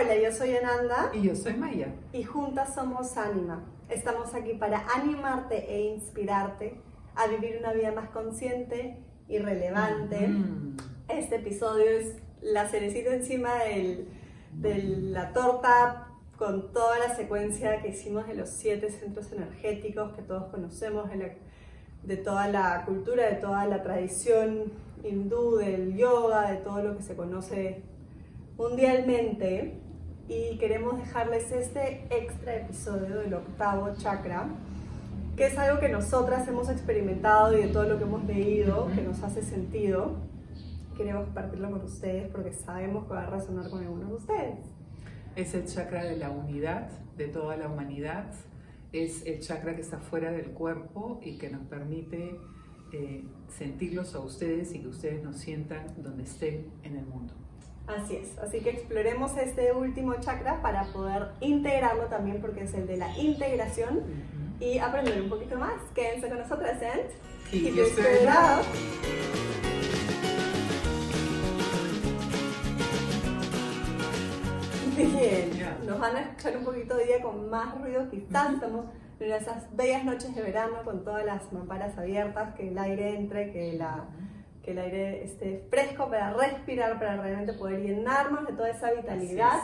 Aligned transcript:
Hola, 0.00 0.16
yo 0.16 0.30
soy 0.30 0.54
Ananda. 0.54 1.10
Y 1.12 1.22
yo 1.22 1.34
soy 1.34 1.54
Maya. 1.54 1.88
Y 2.12 2.22
juntas 2.22 2.72
somos 2.72 3.16
Anima. 3.16 3.64
Estamos 3.88 4.32
aquí 4.32 4.54
para 4.54 4.86
animarte 4.94 5.74
e 5.74 5.86
inspirarte 5.86 6.80
a 7.16 7.26
vivir 7.26 7.56
una 7.58 7.72
vida 7.72 7.90
más 7.90 8.08
consciente 8.10 9.02
y 9.26 9.38
relevante. 9.38 10.30
Este 11.08 11.36
episodio 11.36 11.84
es 11.84 12.14
la 12.40 12.68
cerecita 12.68 13.12
encima 13.12 13.54
de 13.64 14.82
la 14.84 15.32
torta 15.32 16.12
con 16.36 16.70
toda 16.70 17.00
la 17.00 17.16
secuencia 17.16 17.82
que 17.82 17.88
hicimos 17.88 18.28
de 18.28 18.34
los 18.34 18.50
siete 18.50 18.92
centros 18.92 19.32
energéticos 19.32 20.12
que 20.14 20.22
todos 20.22 20.44
conocemos, 20.52 21.10
de 22.04 22.16
toda 22.18 22.46
la 22.46 22.84
cultura, 22.84 23.26
de 23.26 23.34
toda 23.34 23.66
la 23.66 23.82
tradición 23.82 24.72
hindú, 25.02 25.56
del 25.56 25.96
yoga, 25.96 26.52
de 26.52 26.58
todo 26.58 26.84
lo 26.84 26.96
que 26.96 27.02
se 27.02 27.16
conoce 27.16 27.82
mundialmente 28.56 29.87
y 30.28 30.58
queremos 30.58 30.98
dejarles 30.98 31.50
este 31.52 32.04
extra 32.10 32.56
episodio 32.56 33.16
del 33.16 33.32
octavo 33.32 33.94
chakra, 33.96 34.46
que 35.36 35.46
es 35.46 35.56
algo 35.56 35.80
que 35.80 35.88
nosotras 35.88 36.46
hemos 36.48 36.68
experimentado 36.68 37.56
y 37.56 37.62
de 37.62 37.68
todo 37.68 37.84
lo 37.84 37.96
que 37.96 38.04
hemos 38.04 38.24
leído, 38.24 38.90
que 38.94 39.00
nos 39.00 39.22
hace 39.22 39.42
sentido. 39.42 40.16
Queremos 40.96 41.24
compartirlo 41.26 41.70
con 41.70 41.82
ustedes 41.82 42.28
porque 42.28 42.52
sabemos 42.52 43.06
que 43.06 43.14
va 43.14 43.22
a 43.22 43.26
resonar 43.30 43.70
con 43.70 43.82
algunos 43.82 44.08
de 44.08 44.14
ustedes. 44.16 44.58
Es 45.34 45.54
el 45.54 45.64
chakra 45.64 46.04
de 46.04 46.16
la 46.16 46.30
unidad 46.30 46.90
de 47.16 47.28
toda 47.28 47.56
la 47.56 47.68
humanidad, 47.68 48.26
es 48.92 49.24
el 49.24 49.40
chakra 49.40 49.74
que 49.74 49.80
está 49.80 49.98
fuera 49.98 50.30
del 50.30 50.50
cuerpo 50.50 51.20
y 51.22 51.38
que 51.38 51.48
nos 51.50 51.62
permite 51.66 52.38
eh, 52.92 53.24
sentirlos 53.48 54.14
a 54.14 54.20
ustedes 54.20 54.74
y 54.74 54.80
que 54.80 54.88
ustedes 54.88 55.22
nos 55.22 55.36
sientan 55.36 55.86
donde 56.02 56.24
estén 56.24 56.66
en 56.82 56.96
el 56.96 57.06
mundo. 57.06 57.34
Así 57.88 58.16
es, 58.16 58.38
así 58.38 58.60
que 58.60 58.70
exploremos 58.70 59.34
este 59.38 59.72
último 59.72 60.14
chakra 60.20 60.60
para 60.60 60.84
poder 60.92 61.28
integrarlo 61.40 62.04
también 62.04 62.40
porque 62.40 62.64
es 62.64 62.74
el 62.74 62.86
de 62.86 62.98
la 62.98 63.16
integración 63.16 64.02
y 64.60 64.78
aprender 64.78 65.20
un 65.22 65.30
poquito 65.30 65.56
más. 65.56 65.80
Quédense 65.94 66.28
con 66.28 66.38
nosotras 66.38 66.82
en 66.82 67.00
Keep. 67.50 67.74
Bien, 74.96 75.50
nos 75.86 75.98
van 75.98 76.16
a 76.16 76.20
escuchar 76.22 76.56
un 76.56 76.64
poquito 76.64 76.96
de 76.96 77.06
día 77.06 77.22
con 77.22 77.48
más 77.48 77.80
ruido, 77.80 78.10
quizás. 78.10 78.52
Estamos 78.52 78.86
en 79.20 79.32
esas 79.32 79.74
bellas 79.74 80.04
noches 80.04 80.34
de 80.34 80.42
verano 80.42 80.82
con 80.84 81.04
todas 81.04 81.24
las 81.24 81.52
mamparas 81.52 81.96
abiertas, 81.96 82.54
que 82.54 82.68
el 82.68 82.78
aire 82.78 83.16
entre, 83.16 83.52
que 83.52 83.72
la 83.74 84.06
que 84.68 84.72
el 84.72 84.78
aire 84.78 85.24
esté 85.24 85.64
fresco 85.70 86.10
para 86.10 86.34
respirar, 86.34 86.98
para 86.98 87.16
realmente 87.16 87.54
poder 87.54 87.80
llenarnos 87.80 88.46
de 88.46 88.52
toda 88.52 88.68
esa 88.68 88.90
vitalidad. 88.90 89.60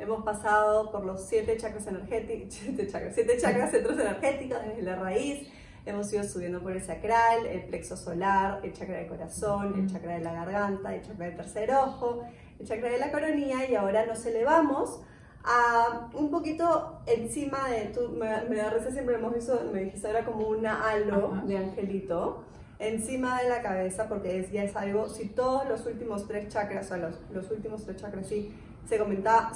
Hemos 0.00 0.24
pasado 0.24 0.90
por 0.90 1.04
los 1.04 1.28
siete 1.28 1.56
chakras 1.56 1.86
energéticos, 1.86 2.54
siete 2.54 2.88
chakras, 2.88 3.14
siete 3.14 3.38
chakras 3.38 3.70
centros 3.70 3.98
energéticos 4.00 4.58
desde 4.66 4.82
la 4.82 4.96
raíz. 4.96 5.48
Hemos 5.86 6.12
ido 6.12 6.24
subiendo 6.24 6.60
por 6.60 6.72
el 6.72 6.82
sacral, 6.82 7.46
el 7.46 7.66
plexo 7.66 7.96
solar, 7.96 8.60
el 8.64 8.72
chakra 8.72 8.96
del 8.96 9.06
corazón, 9.06 9.74
el 9.78 9.86
chakra 9.88 10.14
de 10.14 10.24
la 10.24 10.32
garganta, 10.32 10.92
el 10.92 11.02
chakra 11.02 11.26
del 11.26 11.36
tercer 11.36 11.72
ojo, 11.72 12.24
el 12.58 12.66
chakra 12.66 12.90
de 12.90 12.98
la 12.98 13.12
coronilla 13.12 13.64
y 13.64 13.76
ahora 13.76 14.06
nos 14.06 14.26
elevamos 14.26 15.00
a 15.44 16.10
un 16.14 16.32
poquito 16.32 17.00
encima 17.06 17.68
de, 17.70 17.92
tú, 17.94 18.08
me, 18.10 18.26
da 18.26 18.70
risa 18.70 18.90
siempre 18.90 19.14
hemos 19.14 19.32
visto, 19.32 19.70
me 19.72 19.84
dijiste 19.84 20.08
ahora 20.08 20.24
como 20.24 20.48
una 20.48 20.82
halo 20.84 21.42
de 21.46 21.56
angelito 21.58 22.44
encima 22.78 23.42
de 23.42 23.48
la 23.48 23.62
cabeza, 23.62 24.08
porque 24.08 24.38
es, 24.38 24.52
ya 24.52 24.62
es 24.62 24.76
algo, 24.76 25.08
si 25.08 25.26
todos 25.28 25.68
los 25.68 25.84
últimos 25.86 26.26
tres 26.28 26.48
chakras, 26.48 26.86
o 26.86 26.88
sea, 26.88 26.96
los, 26.98 27.20
los 27.32 27.50
últimos 27.50 27.84
tres 27.84 27.96
chakras 27.96 28.26
sí, 28.26 28.54
se, 28.88 28.96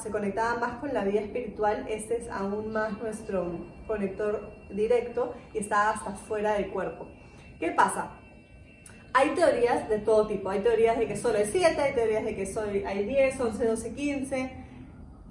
se 0.02 0.10
conectaban 0.10 0.60
más 0.60 0.78
con 0.80 0.92
la 0.92 1.04
vida 1.04 1.20
espiritual, 1.20 1.86
este 1.88 2.18
es 2.18 2.28
aún 2.28 2.72
más 2.72 2.98
nuestro 2.98 3.66
conector 3.86 4.52
directo 4.70 5.34
y 5.54 5.58
está 5.58 5.90
hasta 5.90 6.12
fuera 6.12 6.54
del 6.54 6.70
cuerpo. 6.70 7.08
¿Qué 7.58 7.70
pasa? 7.70 8.18
Hay 9.14 9.30
teorías 9.30 9.88
de 9.88 9.98
todo 9.98 10.26
tipo, 10.26 10.48
hay 10.50 10.60
teorías 10.60 10.98
de 10.98 11.06
que 11.06 11.16
solo 11.16 11.38
hay 11.38 11.46
7, 11.46 11.80
hay 11.80 11.94
teorías 11.94 12.24
de 12.24 12.34
que 12.34 12.46
solo 12.46 12.70
hay 12.86 13.04
10, 13.04 13.40
11, 13.40 13.66
12, 13.66 13.94
15, 13.94 14.61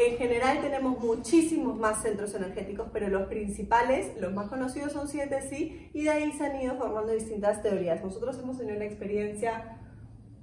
en 0.08 0.18
general 0.18 0.62
tenemos 0.62 1.00
muchísimos 1.00 1.78
más 1.78 2.02
centros 2.02 2.34
energéticos, 2.34 2.88
pero 2.94 3.10
los 3.10 3.28
principales, 3.28 4.12
los 4.20 4.34
más 4.34 4.50
conocidos 4.50 4.94
son 4.94 5.08
siete, 5.08 5.42
sí, 5.42 5.90
y 5.94 6.04
de 6.04 6.10
ahí 6.10 6.32
se 6.32 6.46
han 6.46 6.62
ido 6.62 6.76
formando 6.76 7.12
distintas 7.12 7.62
teorías. 7.62 8.04
Nosotros 8.04 8.40
hemos 8.40 8.58
tenido 8.58 8.78
una 8.78 8.86
experiencia 8.86 9.78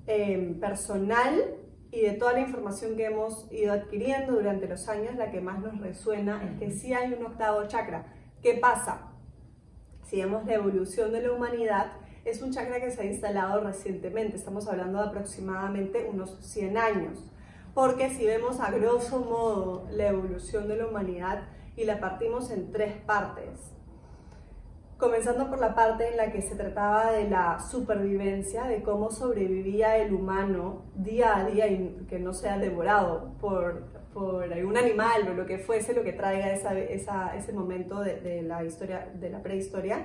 em, 0.07 0.61
personal 0.61 1.57
y 1.91 2.03
de 2.03 2.13
toda 2.13 2.35
la 2.35 2.41
información 2.41 2.97
que 2.97 3.07
hemos 3.07 3.51
ido 3.51 3.73
adquiriendo 3.73 4.35
durante 4.35 4.69
los 4.69 4.89
años, 4.89 5.17
la 5.17 5.31
que 5.31 5.41
más 5.41 5.61
nos 5.61 5.81
resuena 5.81 6.43
es 6.45 6.59
que 6.59 6.71
sí 6.71 6.93
hay 6.93 7.13
un 7.15 7.25
octavo 7.25 7.67
chakra. 7.67 8.07
¿Qué 8.43 8.55
pasa? 8.55 9.13
Si 10.05 10.17
vemos 10.17 10.47
la 10.47 10.55
evolución 10.55 11.13
de 11.13 11.23
la 11.23 11.33
humanidad, 11.33 11.93
es 12.25 12.43
un 12.43 12.53
chakra 12.53 12.81
que 12.81 12.91
se 12.91 13.01
ha 13.01 13.05
instalado 13.05 13.63
recientemente, 13.63 14.37
estamos 14.37 14.69
hablando 14.69 14.99
de 14.99 15.09
aproximadamente 15.09 16.07
unos 16.13 16.37
100 16.41 16.77
años 16.77 17.25
porque 17.75 18.11
si 18.11 18.27
vemos 18.27 18.61
a 18.61 18.71
grosso 18.71 19.21
modo 19.21 19.87
la 19.91 20.09
evolución 20.09 20.69
de 20.69 20.77
la 20.77 20.87
humanidad 20.87 21.43
y 21.77 21.85
la 21.85 22.01
partimos 22.01 22.51
en 22.51 22.73
tres 22.73 22.95
partes, 23.07 23.73
comenzando 24.97 25.49
por 25.49 25.61
la 25.61 25.75
parte 25.75 26.09
en 26.09 26.17
la 26.17 26.33
que 26.33 26.43
se 26.43 26.57
trataba 26.57 27.13
de 27.13 27.31
la 27.31 27.61
supervivencia, 27.61 28.65
de 28.65 28.83
cómo 28.83 29.11
sobrevivía 29.11 29.97
el 29.97 30.13
humano 30.13 30.83
día 30.97 31.37
a 31.37 31.45
día 31.45 31.69
y 31.69 32.07
que 32.09 32.19
no 32.19 32.33
sea 32.33 32.59
devorado 32.59 33.35
por, 33.41 33.85
por 34.13 34.53
algún 34.53 34.77
animal 34.77 35.29
o 35.31 35.35
lo 35.35 35.47
que 35.47 35.59
fuese 35.59 35.95
lo 35.95 36.03
que 36.03 36.13
traiga 36.13 36.53
ese 36.53 37.53
momento 37.53 38.01
de 38.01 38.43
la 38.43 38.65
historia, 38.65 39.09
de 39.15 39.31
la 39.31 39.41
prehistoria 39.41 40.05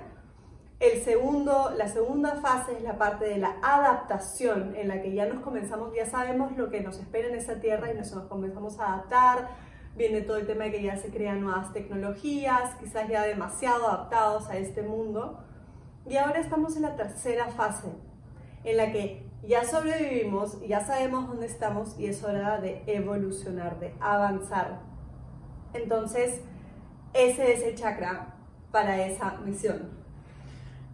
el 0.84 1.02
segundo, 1.02 1.72
la 1.78 1.88
segunda 1.88 2.36
fase 2.42 2.74
es 2.74 2.84
la 2.84 2.98
parte 2.98 3.24
de 3.24 3.38
la 3.38 3.56
adaptación, 3.62 4.76
en 4.76 4.90
la 4.90 5.02
que 5.02 5.14
ya 5.14 5.26
nos 5.26 5.42
comenzamos, 5.42 5.94
ya 5.96 6.06
sabemos 6.06 6.58
lo 6.58 6.70
que 6.70 6.82
nos 6.82 7.00
espera 7.00 7.30
en 7.30 7.36
esa 7.36 7.62
tierra 7.62 7.94
y 7.94 7.96
nos 7.96 8.12
comenzamos 8.28 8.78
a 8.80 8.96
adaptar. 8.96 9.52
Viene 9.96 10.22
todo 10.22 10.38
el 10.38 10.46
tema 10.46 10.66
de 10.66 10.72
que 10.72 10.84
ya 10.84 10.98
se 10.98 11.10
crean 11.10 11.40
nuevas 11.40 11.72
tecnologías, 11.72 12.76
quizás 12.82 13.08
ya 13.08 13.24
demasiado 13.24 13.88
adaptados 13.88 14.50
a 14.50 14.58
este 14.58 14.82
mundo. 14.82 15.40
Y 16.06 16.18
ahora 16.18 16.42
estamos 16.42 16.76
en 16.76 16.82
la 16.82 16.98
tercera 16.98 17.48
fase, 17.48 17.88
en 18.66 18.76
la 18.76 18.92
que 18.92 19.26
ya 19.44 19.64
sobrevivimos, 19.64 20.60
ya 20.68 20.86
sabemos 20.86 21.30
dónde 21.30 21.46
estamos 21.46 21.98
y 21.98 22.08
es 22.08 22.22
hora 22.26 22.60
de 22.60 22.84
evolucionar, 22.88 23.80
de 23.80 23.96
avanzar. 24.02 24.82
Entonces, 25.74 26.42
ese 27.14 27.54
es 27.54 27.64
el 27.64 27.76
chakra 27.76 28.36
para 28.72 29.06
esa 29.06 29.38
misión. 29.46 30.03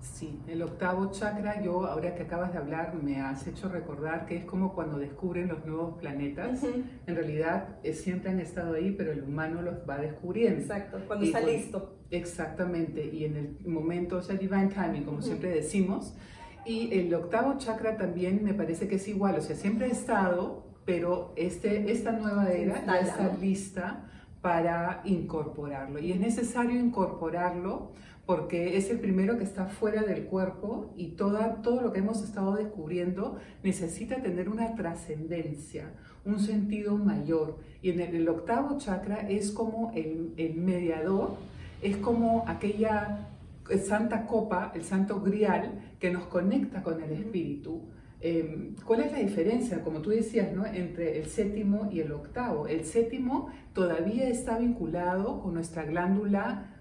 Sí, 0.01 0.39
el 0.47 0.61
octavo 0.61 1.11
chakra, 1.11 1.61
yo 1.61 1.85
ahora 1.85 2.15
que 2.15 2.23
acabas 2.23 2.53
de 2.53 2.57
hablar, 2.57 2.93
me 2.95 3.21
has 3.21 3.45
hecho 3.47 3.67
recordar 3.67 4.25
que 4.25 4.37
es 4.37 4.45
como 4.45 4.73
cuando 4.73 4.97
descubren 4.97 5.49
los 5.49 5.65
nuevos 5.65 5.97
planetas. 5.99 6.63
En 7.05 7.15
realidad 7.15 7.77
eh, 7.83 7.93
siempre 7.93 8.31
han 8.31 8.39
estado 8.39 8.75
ahí, 8.75 8.91
pero 8.91 9.11
el 9.11 9.23
humano 9.23 9.61
los 9.61 9.75
va 9.89 9.97
descubriendo. 9.97 10.61
Exacto, 10.61 10.99
cuando 11.05 11.25
está 11.25 11.41
listo. 11.41 11.97
Exactamente, 12.11 13.05
y 13.05 13.25
en 13.25 13.35
el 13.35 13.67
momento, 13.67 14.17
o 14.17 14.21
sea, 14.21 14.37
divine 14.37 14.69
timing, 14.69 15.03
como 15.03 15.21
siempre 15.21 15.49
decimos. 15.49 16.15
Y 16.65 16.97
el 16.97 17.13
octavo 17.13 17.57
chakra 17.57 17.97
también 17.97 18.43
me 18.43 18.53
parece 18.53 18.87
que 18.87 18.95
es 18.95 19.07
igual, 19.07 19.35
o 19.37 19.41
sea, 19.41 19.55
siempre 19.55 19.87
ha 19.87 19.89
estado, 19.89 20.65
pero 20.85 21.33
este, 21.35 21.91
esta 21.91 22.13
nueva 22.13 22.49
era 22.49 22.85
ya 22.85 22.99
está 22.99 23.33
lista 23.35 24.05
para 24.41 25.01
incorporarlo. 25.05 25.99
Y 25.99 26.11
es 26.11 26.19
necesario 26.19 26.79
incorporarlo 26.79 27.91
porque 28.25 28.77
es 28.77 28.91
el 28.91 28.99
primero 28.99 29.39
que 29.39 29.43
está 29.43 29.65
fuera 29.65 30.03
del 30.03 30.25
cuerpo 30.25 30.93
y 30.95 31.07
toda, 31.13 31.63
todo 31.63 31.81
lo 31.81 31.91
que 31.91 31.97
hemos 31.97 32.23
estado 32.23 32.55
descubriendo 32.55 33.39
necesita 33.63 34.21
tener 34.21 34.49
una 34.49 34.75
trascendencia, 34.75 35.93
un 36.25 36.39
sentido 36.39 36.95
mayor. 36.95 37.57
Y 37.81 37.89
en 37.89 38.01
el, 38.01 38.29
octavo 38.29 38.77
chakra 38.77 39.27
es 39.27 39.51
como 39.51 39.91
el, 39.95 40.33
el, 40.37 40.53
mediador, 40.53 41.37
es 41.81 41.97
como 41.97 42.43
aquella 42.47 43.29
santa 43.83 44.27
copa, 44.27 44.71
el 44.75 44.83
santo 44.83 45.21
grial 45.21 45.95
que 45.99 46.11
nos 46.11 46.25
conecta 46.25 46.83
con 46.83 47.01
el 47.01 47.11
espíritu. 47.11 47.81
Em, 48.21 48.75
¿Cuál 48.85 49.01
es 49.01 49.11
la 49.13 49.19
diferencia, 49.19 49.81
como 49.81 50.01
tú 50.01 50.09
decías, 50.09 50.51
¿no? 50.53 50.65
entre 50.65 51.19
el 51.19 51.27
séptimo 51.27 51.89
y 51.91 52.01
el 52.01 52.11
octavo? 52.11 52.67
El 52.67 52.83
séptimo 52.83 53.49
todavía 53.73 54.27
está 54.27 54.57
vinculado 54.57 55.41
con 55.41 55.53
nuestra 55.53 55.85
glándula 55.85 56.75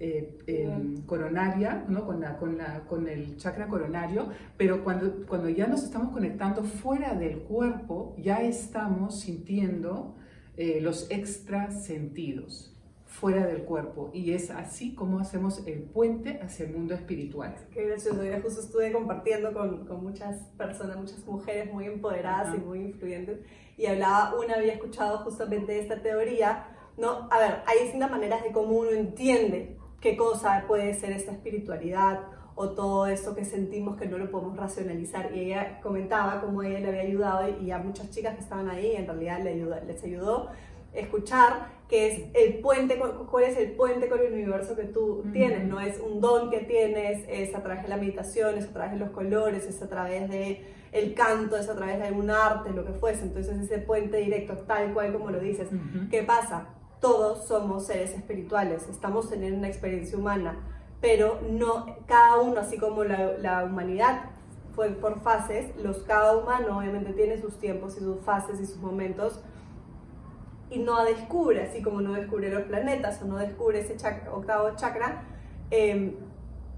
eh, 0.00 0.38
em, 0.46 1.02
coronaria, 1.02 1.84
¿no? 1.88 2.06
con, 2.06 2.20
la, 2.20 2.38
con, 2.38 2.58
la, 2.58 2.80
con, 2.88 3.06
el 3.06 3.36
chakra 3.36 3.68
coronario, 3.68 4.30
pero 4.56 4.82
cuando, 4.82 5.26
cuando 5.26 5.48
ya 5.48 5.66
nos 5.66 5.84
estamos 5.84 6.10
conectando 6.12 6.64
fuera 6.64 7.14
del 7.14 7.40
cuerpo, 7.40 8.16
ya 8.18 8.42
estamos 8.42 9.20
sintiendo 9.20 10.16
eh, 10.56 10.80
los 10.80 11.08
extra 11.10 11.70
sentidos. 11.70 12.69
Fuera 13.10 13.44
del 13.44 13.64
cuerpo 13.64 14.10
y 14.14 14.32
es 14.32 14.50
así 14.50 14.94
como 14.94 15.18
hacemos 15.18 15.66
el 15.66 15.82
puente 15.82 16.38
hacia 16.42 16.66
el 16.66 16.72
mundo 16.72 16.94
espiritual. 16.94 17.56
Qué 17.72 17.84
gracioso, 17.84 18.24
yo 18.24 18.40
justo 18.40 18.60
estuve 18.60 18.92
compartiendo 18.92 19.52
con, 19.52 19.84
con 19.84 20.04
muchas 20.04 20.36
personas, 20.56 20.96
muchas 20.96 21.26
mujeres 21.26 21.72
muy 21.72 21.86
empoderadas 21.86 22.54
y 22.54 22.58
muy 22.58 22.82
influyentes 22.82 23.40
y 23.76 23.86
hablaba, 23.86 24.38
una 24.38 24.54
había 24.54 24.74
escuchado 24.74 25.18
justamente 25.18 25.78
esta 25.80 26.00
teoría, 26.00 26.68
¿no? 26.96 27.28
A 27.32 27.38
ver, 27.38 27.62
hay 27.66 27.82
distintas 27.82 28.12
maneras 28.12 28.44
de 28.44 28.52
cómo 28.52 28.78
uno 28.78 28.90
entiende 28.90 29.76
qué 30.00 30.16
cosa 30.16 30.64
puede 30.68 30.94
ser 30.94 31.10
esta 31.10 31.32
espiritualidad 31.32 32.20
o 32.54 32.70
todo 32.70 33.06
esto 33.08 33.34
que 33.34 33.44
sentimos 33.44 33.96
que 33.96 34.06
no 34.06 34.18
lo 34.18 34.30
podemos 34.30 34.56
racionalizar. 34.56 35.34
Y 35.34 35.46
ella 35.46 35.80
comentaba 35.82 36.40
cómo 36.40 36.62
ella 36.62 36.78
le 36.78 36.88
había 36.88 37.02
ayudado 37.02 37.58
y 37.60 37.70
a 37.72 37.78
muchas 37.78 38.10
chicas 38.10 38.34
que 38.34 38.42
estaban 38.42 38.70
ahí 38.70 38.94
en 38.94 39.06
realidad 39.06 39.40
le 39.42 39.50
ayudó, 39.50 39.80
les 39.84 40.04
ayudó 40.04 40.50
escuchar 40.92 41.80
que 41.90 42.06
es 42.06 42.22
el 42.34 42.60
puente, 42.60 43.00
cuál 43.28 43.44
es 43.44 43.58
el 43.58 43.72
puente 43.72 44.08
con 44.08 44.20
el 44.20 44.32
universo 44.32 44.76
que 44.76 44.84
tú 44.84 45.24
tienes, 45.32 45.66
no 45.66 45.80
es 45.80 45.98
un 45.98 46.20
don 46.20 46.48
que 46.48 46.60
tienes, 46.60 47.24
es 47.28 47.52
a 47.52 47.64
través 47.64 47.82
de 47.82 47.88
la 47.88 47.96
meditación, 47.96 48.56
es 48.56 48.66
a 48.66 48.72
través 48.72 48.92
de 48.92 48.98
los 48.98 49.10
colores, 49.10 49.66
es 49.66 49.82
a 49.82 49.88
través 49.88 50.30
de 50.30 50.64
el 50.92 51.14
canto, 51.14 51.56
es 51.56 51.68
a 51.68 51.74
través 51.74 51.98
de 51.98 52.04
algún 52.04 52.30
arte, 52.30 52.70
lo 52.70 52.84
que 52.84 52.92
fuese, 52.92 53.24
entonces 53.24 53.58
ese 53.58 53.78
puente 53.78 54.18
directo, 54.18 54.56
tal 54.68 54.94
cual 54.94 55.12
como 55.12 55.32
lo 55.32 55.40
dices. 55.40 55.68
¿Qué 56.10 56.22
pasa? 56.22 56.68
Todos 57.00 57.48
somos 57.48 57.86
seres 57.86 58.12
espirituales, 58.12 58.86
estamos 58.88 59.28
teniendo 59.28 59.58
una 59.58 59.68
experiencia 59.68 60.16
humana, 60.16 60.60
pero 61.00 61.40
no 61.50 61.86
cada 62.06 62.40
uno, 62.40 62.60
así 62.60 62.78
como 62.78 63.02
la, 63.02 63.36
la 63.38 63.64
humanidad 63.64 64.30
fue 64.76 64.90
por 64.90 65.20
fases, 65.20 65.74
los 65.76 65.98
cada 66.04 66.36
humano 66.36 66.78
obviamente 66.78 67.12
tiene 67.14 67.36
sus 67.40 67.58
tiempos 67.58 67.96
y 67.96 68.00
sus 68.00 68.20
fases 68.20 68.60
y 68.60 68.66
sus 68.66 68.76
momentos 68.76 69.40
y 70.70 70.78
no 70.78 71.04
descubre, 71.04 71.62
así 71.62 71.82
como 71.82 72.00
no 72.00 72.14
descubre 72.14 72.50
los 72.50 72.62
planetas 72.62 73.20
o 73.22 73.26
no 73.26 73.38
descubre 73.38 73.80
ese 73.80 73.96
octavo 74.32 74.76
chakra, 74.76 75.24
em, 75.70 76.14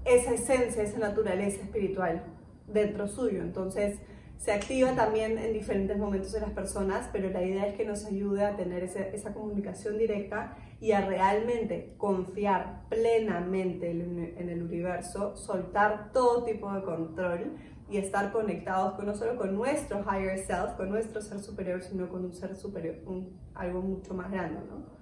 esa 0.03 0.33
esencia, 0.33 0.83
esa 0.83 0.99
naturaleza 0.99 1.61
espiritual 1.61 2.23
dentro 2.67 3.07
suyo. 3.07 3.41
Entonces 3.41 3.99
se 4.37 4.51
activa 4.51 4.93
también 4.93 5.37
en 5.37 5.53
diferentes 5.53 5.97
momentos 5.97 6.33
de 6.33 6.41
las 6.41 6.49
personas, 6.49 7.09
pero 7.13 7.29
la 7.29 7.43
idea 7.43 7.67
es 7.67 7.75
que 7.75 7.85
nos 7.85 8.05
ayude 8.05 8.43
a 8.43 8.57
tener 8.57 8.83
esa 8.83 9.33
comunicación 9.33 9.97
directa 9.97 10.57
y 10.81 10.91
a 10.91 11.05
realmente 11.05 11.93
confiar 11.97 12.81
plenamente 12.89 13.91
en 13.91 14.49
el 14.49 14.63
universo, 14.63 15.37
soltar 15.37 16.11
todo 16.11 16.43
tipo 16.43 16.73
de 16.73 16.81
control 16.83 17.53
y 17.89 17.97
estar 17.97 18.31
conectados 18.31 18.93
con, 18.93 19.05
no 19.05 19.15
solo 19.15 19.35
con 19.37 19.55
nuestro 19.55 20.01
higher 20.01 20.37
self, 20.39 20.73
con 20.77 20.89
nuestro 20.89 21.21
ser 21.21 21.39
superior, 21.39 21.81
sino 21.83 22.09
con 22.09 22.25
un 22.25 22.33
ser 22.33 22.55
superior, 22.55 22.95
un, 23.05 23.37
algo 23.55 23.81
mucho 23.81 24.13
más 24.13 24.31
grande, 24.31 24.59
¿no? 24.69 24.93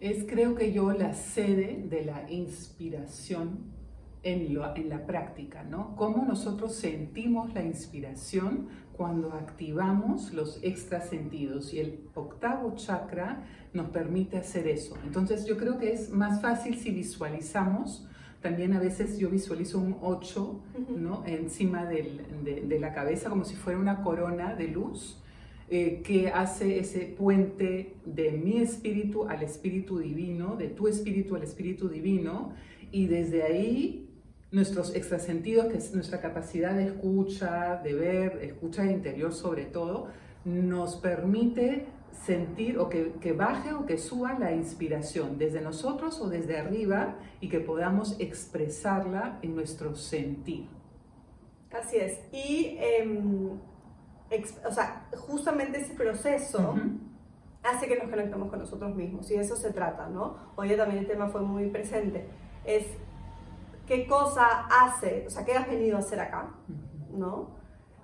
Es 0.00 0.24
creo 0.24 0.54
que 0.54 0.72
yo 0.72 0.92
la 0.92 1.12
sede 1.12 1.84
de 1.88 2.04
la 2.04 2.30
inspiración 2.30 3.70
en, 4.22 4.54
lo, 4.54 4.74
en 4.74 4.88
la 4.88 5.06
práctica, 5.06 5.62
¿no? 5.62 5.94
Cómo 5.96 6.24
nosotros 6.24 6.74
sentimos 6.74 7.52
la 7.54 7.62
inspiración 7.62 8.68
cuando 8.96 9.32
activamos 9.32 10.32
los 10.32 10.62
extrasentidos 10.62 11.72
y 11.72 11.80
el 11.80 12.08
octavo 12.14 12.74
chakra 12.76 13.44
nos 13.72 13.90
permite 13.90 14.36
hacer 14.36 14.66
eso. 14.68 14.96
Entonces 15.04 15.46
yo 15.46 15.56
creo 15.56 15.78
que 15.78 15.92
es 15.92 16.10
más 16.10 16.40
fácil 16.42 16.76
si 16.76 16.90
visualizamos 16.90 18.06
también 18.40 18.72
a 18.72 18.80
veces 18.80 19.18
yo 19.18 19.28
visualizo 19.28 19.78
un 19.78 19.96
8 20.00 20.60
¿no? 20.96 21.22
encima 21.26 21.84
del, 21.84 22.22
de, 22.42 22.80
la 22.80 22.94
cabeza 22.94 23.28
como 23.28 23.44
si 23.44 23.54
fuera 23.54 23.78
una 23.78 24.02
corona 24.02 24.54
de 24.54 24.68
luz 24.68 25.19
eh, 25.72 26.02
que 26.02 26.28
hace 26.28 26.80
ese 26.80 27.06
puente 27.06 27.94
de 28.04 28.32
mi 28.32 28.58
espíritu 28.58 29.28
al 29.28 29.44
espíritu 29.44 30.00
divino, 30.00 30.56
de 30.56 30.68
tu 30.68 30.88
espíritu 30.88 31.36
al 31.36 31.44
espíritu 31.44 31.88
divino, 31.88 32.52
y 32.90 33.06
desde 33.06 33.44
ahí 33.44 34.08
nuestros 34.50 34.94
extrasentidos, 34.96 35.66
que 35.66 35.78
es 35.78 35.94
nuestra 35.94 36.20
capacidad 36.20 36.74
de 36.74 36.86
escucha, 36.86 37.80
de 37.84 37.94
ver, 37.94 38.40
escucha 38.42 38.84
interior 38.84 39.32
sobre 39.32 39.64
todo, 39.64 40.08
nos 40.44 40.96
permite 40.96 41.86
sentir 42.26 42.78
o 42.78 42.88
que, 42.88 43.12
que, 43.20 43.32
baje 43.32 43.72
o 43.72 43.86
que 43.86 43.96
suba 43.96 44.36
la 44.38 44.52
inspiración 44.52 45.38
desde 45.38 45.60
nosotros 45.60 46.20
o 46.20 46.28
desde 46.28 46.58
arriba 46.58 47.16
y 47.40 47.48
que 47.48 47.60
podamos 47.60 48.16
expresarla 48.18 49.38
en 49.42 49.54
nuestro 49.54 49.94
sentir. 49.94 50.66
Así 51.70 51.96
es. 51.96 52.18
Y, 52.32 52.76
em, 52.80 53.50
o 54.64 54.72
sea, 54.72 55.08
justamente 55.16 55.80
ese 55.80 55.94
proceso 55.94 56.74
hace 57.62 57.88
que 57.88 57.96
nos 57.96 58.08
conectemos 58.08 58.48
con 58.48 58.58
nosotros 58.60 58.94
mismos 58.94 59.30
y 59.30 59.34
de 59.34 59.42
eso 59.42 59.56
se 59.56 59.72
trata, 59.72 60.08
¿no? 60.08 60.36
Hoy 60.56 60.74
también 60.76 61.00
el 61.00 61.06
tema 61.06 61.28
fue 61.28 61.42
muy 61.42 61.68
presente. 61.68 62.26
Es 62.64 62.86
qué 63.86 64.06
cosa 64.06 64.66
hace, 64.70 65.24
o 65.26 65.30
sea, 65.30 65.44
qué 65.44 65.52
has 65.54 65.68
venido 65.68 65.96
a 65.96 66.00
hacer 66.00 66.20
acá, 66.20 66.54
¿no? 67.12 67.50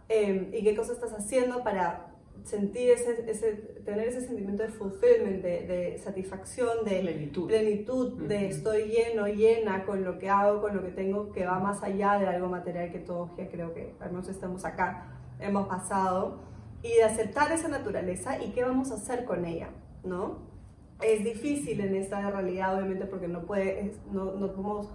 Em, 0.08 0.52
y 0.52 0.62
qué 0.62 0.76
cosa 0.76 0.92
estás 0.92 1.12
haciendo 1.12 1.62
para 1.62 2.12
sentir 2.44 2.90
ese, 2.90 3.28
ese, 3.28 3.52
tener 3.84 4.06
ese 4.06 4.20
sentimiento 4.20 4.62
de 4.62 4.68
fulfillment, 4.68 5.42
de, 5.42 5.66
de 5.66 5.98
satisfacción, 5.98 6.84
de 6.84 7.00
plenitud, 7.00 7.48
plenitud 7.48 8.22
de 8.28 8.46
estoy 8.46 8.84
lleno, 8.84 9.26
llena 9.26 9.84
con 9.84 10.04
lo 10.04 10.18
que 10.18 10.28
hago, 10.28 10.60
con 10.60 10.76
lo 10.76 10.82
que 10.82 10.90
tengo, 10.90 11.32
que 11.32 11.44
va 11.44 11.58
más 11.58 11.82
allá 11.82 12.18
de 12.18 12.26
algo 12.26 12.48
material 12.48 12.92
que 12.92 13.00
todos 13.00 13.30
ya 13.36 13.48
creo 13.48 13.74
que 13.74 13.94
al 14.00 14.10
menos 14.10 14.28
estamos 14.28 14.64
acá, 14.64 15.15
hemos 15.38 15.68
pasado, 15.68 16.40
y 16.82 16.94
de 16.94 17.04
aceptar 17.04 17.50
esa 17.52 17.68
naturaleza 17.68 18.42
y 18.42 18.50
qué 18.50 18.62
vamos 18.62 18.90
a 18.90 18.94
hacer 18.94 19.24
con 19.24 19.44
ella, 19.44 19.70
¿no? 20.04 20.38
Es 21.00 21.24
difícil 21.24 21.80
en 21.80 21.94
esta 21.94 22.30
realidad, 22.30 22.74
obviamente, 22.74 23.06
porque 23.06 23.28
no, 23.28 23.42
puede, 23.42 23.92
no, 24.10 24.32
no 24.32 24.52
podemos 24.52 24.88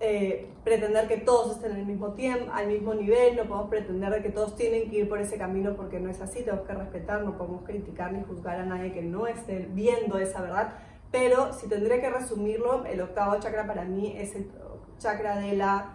eh, 0.00 0.50
pretender 0.64 1.06
que 1.06 1.18
todos 1.18 1.56
estén 1.56 1.72
al 1.72 1.86
mismo 1.86 2.12
tiempo, 2.14 2.52
al 2.52 2.68
mismo 2.68 2.94
nivel, 2.94 3.36
no 3.36 3.44
podemos 3.44 3.68
pretender 3.68 4.22
que 4.22 4.30
todos 4.30 4.56
tienen 4.56 4.90
que 4.90 4.98
ir 4.98 5.08
por 5.08 5.18
ese 5.20 5.36
camino 5.38 5.76
porque 5.76 6.00
no 6.00 6.10
es 6.10 6.20
así, 6.20 6.42
tenemos 6.42 6.66
que 6.66 6.74
respetar, 6.74 7.22
no 7.22 7.36
podemos 7.36 7.62
criticar 7.62 8.12
ni 8.12 8.22
juzgar 8.24 8.58
a 8.60 8.66
nadie 8.66 8.92
que 8.92 9.02
no 9.02 9.26
esté 9.26 9.68
viendo 9.72 10.18
esa 10.18 10.40
verdad, 10.40 10.74
pero 11.10 11.52
si 11.52 11.68
tendría 11.68 12.00
que 12.00 12.10
resumirlo, 12.10 12.84
el 12.86 13.00
octavo 13.00 13.38
chakra 13.38 13.66
para 13.66 13.84
mí 13.84 14.14
es 14.16 14.34
el 14.34 14.50
chakra 14.98 15.36
de 15.36 15.56
la, 15.56 15.94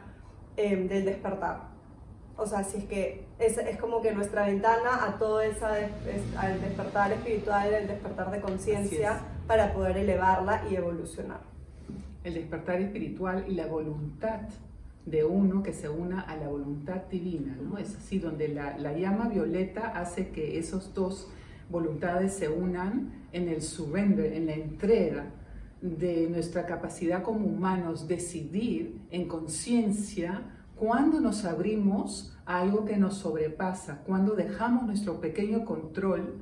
em, 0.56 0.88
del 0.88 1.04
despertar. 1.04 1.77
O 2.38 2.46
sea, 2.46 2.64
si 2.64 2.78
es 2.78 2.84
que 2.86 3.26
es, 3.40 3.58
es 3.58 3.78
como 3.78 4.02
que 4.02 4.14
nuestra 4.14 4.46
ventana 4.46 5.06
a 5.06 5.18
todo 5.18 5.42
esa, 5.42 5.74
al 6.38 6.62
despertar 6.62 7.12
espiritual, 7.12 7.74
el 7.74 7.88
despertar 7.88 8.32
de 8.32 8.42
conciencia, 8.42 9.20
para 9.48 9.74
poder 9.74 9.98
elevarla 9.98 10.62
y 10.70 10.76
evolucionar 10.76 11.40
el 12.28 12.34
despertar 12.34 12.82
espiritual 12.82 13.46
y 13.48 13.54
la 13.54 13.68
voluntad 13.68 14.42
de 15.06 15.24
uno 15.24 15.64
que 15.64 15.72
se 15.72 15.88
una 15.88 16.22
a 16.22 16.36
la 16.36 16.50
voluntad 16.50 17.04
divina, 17.10 17.58
¿no? 17.62 17.78
Es 17.78 17.96
así, 17.96 18.20
donde 18.20 18.50
la, 18.50 18.78
la 18.78 18.92
llama 18.92 19.30
violeta 19.30 19.88
hace 19.98 20.30
que 20.30 20.60
esos 20.60 20.94
dos 20.94 21.30
voluntades 21.70 22.34
se 22.34 22.50
unan 22.50 23.14
en 23.32 23.48
el 23.48 23.62
surrender, 23.62 24.34
en 24.34 24.48
la 24.48 24.54
entrega 24.54 25.26
de 25.82 26.28
nuestra 26.30 26.66
capacidad 26.66 27.24
como 27.24 27.46
humanos 27.46 28.08
decidir 28.08 29.00
en 29.12 29.28
conciencia 29.28 30.42
cuando 30.78 31.20
nos 31.20 31.46
abrimos 31.46 32.36
a 32.46 32.60
algo 32.60 32.86
que 32.86 32.98
nos 32.98 33.18
sobrepasa, 33.18 34.04
cuando 34.06 34.36
dejamos 34.36 34.84
nuestro 34.84 35.20
pequeño 35.20 35.66
control 35.66 36.36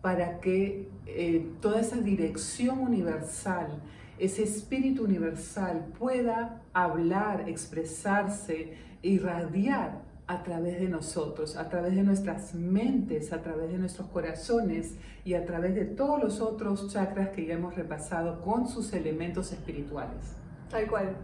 para 0.00 0.40
que 0.40 0.88
eh, 1.06 1.50
toda 1.60 1.80
esa 1.80 1.96
dirección 1.96 2.80
universal, 2.80 3.82
ese 4.18 4.44
espíritu 4.44 5.04
universal 5.04 5.86
pueda 5.98 6.62
hablar, 6.72 7.48
expresarse, 7.48 8.76
irradiar 9.02 10.02
a 10.26 10.42
través 10.42 10.80
de 10.80 10.88
nosotros, 10.88 11.56
a 11.56 11.68
través 11.68 11.94
de 11.94 12.02
nuestras 12.02 12.54
mentes, 12.54 13.32
a 13.32 13.42
través 13.42 13.70
de 13.70 13.78
nuestros 13.78 14.08
corazones 14.08 14.96
y 15.24 15.34
a 15.34 15.44
través 15.44 15.74
de 15.74 15.84
todos 15.84 16.22
los 16.22 16.40
otros 16.40 16.92
chakras 16.92 17.30
que 17.30 17.46
ya 17.46 17.54
hemos 17.54 17.74
repasado 17.74 18.40
con 18.42 18.68
sus 18.68 18.92
elementos 18.92 19.52
espirituales. 19.52 20.34
Tal 20.70 20.86
cual. 20.88 21.16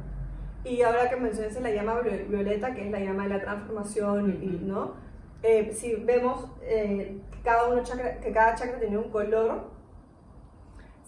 Y 0.65 0.83
ahora 0.83 1.09
que 1.09 1.17
mencionas 1.17 1.61
la 1.61 1.71
llama 1.71 2.00
violeta, 2.00 2.75
que 2.75 2.87
es 2.87 2.91
la 2.91 3.00
llama 3.00 3.25
de 3.25 3.29
la 3.31 3.41
transformación, 3.41 4.38
y, 4.43 4.65
¿no? 4.65 4.95
Eh, 5.43 5.73
si 5.73 5.95
vemos 5.95 6.50
eh, 6.62 7.21
cada 7.45 7.69
uno 7.69 7.83
chakra, 7.85 8.19
que 8.21 8.33
cada 8.33 8.55
chakra 8.55 8.81
tiene 8.81 8.99
un 8.99 9.11
color, 9.11 9.71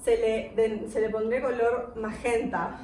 se 0.02 0.16
le, 0.56 0.88
se 0.88 1.00
le 1.00 1.10
pondría 1.10 1.42
color 1.42 1.92
magenta, 1.96 2.78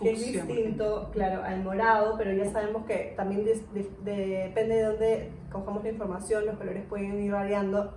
que 0.00 0.12
es 0.12 0.32
distinto, 0.32 1.10
claro, 1.12 1.42
al 1.44 1.62
morado, 1.62 2.16
pero 2.16 2.32
ya 2.32 2.50
sabemos 2.50 2.86
que 2.86 3.12
también 3.16 3.44
depende 3.44 4.74
de 4.76 4.82
dónde 4.82 5.32
cojamos 5.52 5.84
la 5.84 5.90
información, 5.90 6.46
los 6.46 6.56
colores 6.56 6.84
pueden 6.88 7.20
ir 7.22 7.32
variando. 7.32 7.92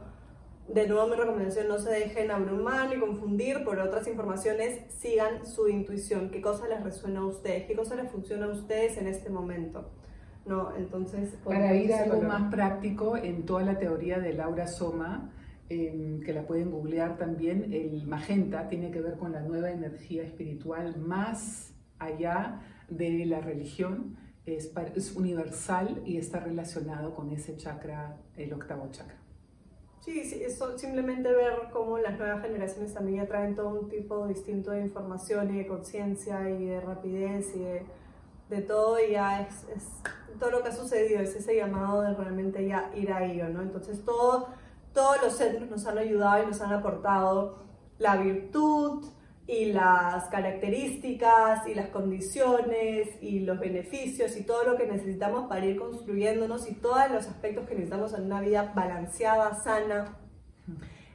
De 0.67 0.85
nuevo, 0.85 1.07
mi 1.07 1.15
recomendación, 1.15 1.69
no 1.69 1.79
se 1.79 1.89
dejen 1.89 2.29
abrumar 2.29 2.89
ni 2.89 2.99
confundir 2.99 3.63
por 3.63 3.79
otras 3.79 4.05
informaciones, 4.05 4.81
sigan 4.89 5.45
su 5.45 5.69
intuición, 5.69 6.29
qué 6.29 6.41
cosa 6.41 6.67
les 6.67 6.83
resuena 6.83 7.21
a 7.21 7.25
ustedes, 7.25 7.65
qué 7.67 7.75
cosa 7.75 7.95
les 7.95 8.11
funciona 8.11 8.47
a 8.47 8.49
ustedes 8.49 8.97
en 8.97 9.07
este 9.07 9.29
momento. 9.29 9.89
No, 10.45 10.75
entonces, 10.75 11.35
Para 11.43 11.73
ir 11.73 11.93
a 11.93 12.03
algo 12.03 12.21
más 12.21 12.51
práctico, 12.51 13.15
en 13.15 13.45
toda 13.45 13.63
la 13.63 13.79
teoría 13.79 14.19
de 14.19 14.33
Laura 14.33 14.67
Soma, 14.67 15.31
em, 15.69 16.19
que 16.21 16.33
la 16.33 16.45
pueden 16.45 16.71
googlear 16.71 17.17
también. 17.17 17.71
El 17.73 18.05
magenta 18.05 18.67
tiene 18.67 18.91
que 18.91 19.01
ver 19.01 19.17
con 19.17 19.31
la 19.31 19.41
nueva 19.41 19.71
energía 19.71 20.23
espiritual 20.23 20.97
más 20.97 21.73
allá 21.99 22.61
de 22.89 23.25
la 23.25 23.39
religión. 23.39 24.17
Es, 24.45 24.71
es 24.95 25.15
universal 25.15 26.01
y 26.05 26.17
está 26.17 26.39
relacionado 26.39 27.13
con 27.13 27.29
ese 27.31 27.55
chakra, 27.57 28.17
el 28.37 28.53
octavo 28.53 28.89
chakra. 28.91 29.26
Sí, 30.07 30.23
sí, 30.23 30.41
eso, 30.41 30.77
simplemente 30.77 31.29
ver 31.33 31.67
cómo 31.73 31.97
las 31.97 32.17
nuevas 32.17 32.41
generaciones 32.41 32.93
también 32.93 33.23
ya 33.23 33.27
traen 33.27 33.55
todo 33.55 33.67
un 33.67 33.89
tipo 33.89 34.25
distinto 34.25 34.71
de 34.71 34.79
información 34.79 35.53
y 35.53 35.57
de 35.57 35.67
conciencia 35.67 36.49
y 36.49 36.63
de 36.65 36.79
rapidez 36.79 37.53
y 37.53 37.59
de, 37.59 37.85
de 38.49 38.61
todo 38.61 38.97
y 39.05 39.11
ya 39.11 39.41
es, 39.41 39.65
es, 39.75 39.83
todo 40.39 40.51
lo 40.51 40.63
que 40.63 40.69
ha 40.69 40.71
sucedido, 40.71 41.19
es 41.19 41.35
ese 41.35 41.57
llamado 41.57 42.03
de 42.03 42.13
realmente 42.13 42.65
ya 42.65 42.89
ir 42.95 43.11
a 43.11 43.25
ello, 43.25 43.49
¿no? 43.49 43.61
Entonces 43.61 44.05
todo, 44.05 44.47
todos 44.93 45.21
los 45.21 45.33
centros 45.33 45.69
nos 45.69 45.85
han 45.85 45.97
ayudado 45.97 46.41
y 46.41 46.45
nos 46.45 46.61
han 46.61 46.71
aportado 46.71 47.57
la 47.99 48.15
virtud, 48.15 49.03
y 49.47 49.71
las 49.71 50.25
características 50.25 51.65
y 51.67 51.73
las 51.73 51.87
condiciones 51.87 53.07
y 53.21 53.39
los 53.39 53.57
beneficios 53.59 54.35
y 54.35 54.43
todo 54.43 54.65
lo 54.65 54.77
que 54.77 54.85
necesitamos 54.85 55.47
para 55.47 55.65
ir 55.65 55.77
construyéndonos 55.77 56.69
y 56.69 56.73
todos 56.73 57.09
los 57.09 57.27
aspectos 57.27 57.65
que 57.65 57.75
necesitamos 57.75 58.13
en 58.13 58.25
una 58.25 58.41
vida 58.41 58.73
balanceada, 58.75 59.55
sana, 59.55 60.17